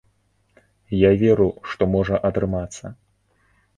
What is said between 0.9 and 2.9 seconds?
Я веру, што можа атрымацца.